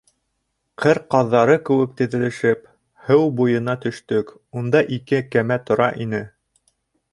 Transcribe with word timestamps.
Ҡыр 0.85 0.99
ҡаҙҙары 1.15 1.57
кеүек 1.69 1.93
теҙелешеп, 1.99 2.65
һыу 3.11 3.29
буйына 3.41 3.77
төштөк, 3.85 4.35
унда 4.63 4.85
ике 5.01 5.23
кәмә 5.37 5.63
тора 5.71 5.93
ине. 6.07 6.27